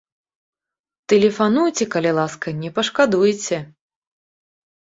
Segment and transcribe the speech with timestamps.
[1.11, 3.57] Тэлефануйце, калі ласка, не пашкадуеце!